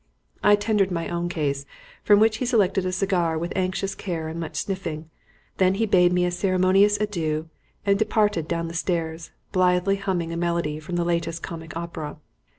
I 0.43 0.55
tendered 0.55 0.89
my 0.89 1.09
own 1.09 1.29
case, 1.29 1.67
from 2.01 2.19
which 2.19 2.37
he 2.37 2.45
selected 2.47 2.87
a 2.87 2.91
cigar 2.91 3.37
with 3.37 3.53
anxious 3.55 3.93
care 3.93 4.27
and 4.29 4.39
much 4.39 4.55
sniffing; 4.55 5.11
then 5.57 5.75
he 5.75 5.85
bade 5.85 6.11
me 6.11 6.25
a 6.25 6.31
ceremonious 6.31 6.97
adieu 6.99 7.49
and 7.85 7.99
departed 7.99 8.47
down 8.47 8.67
the 8.67 8.73
stairs, 8.73 9.29
blithely 9.51 9.97
humming 9.97 10.33
a 10.33 10.37
melody 10.37 10.79
from 10.79 10.95
the 10.95 11.05
latest 11.05 11.43
comic 11.43 11.77
opera. 11.77 12.17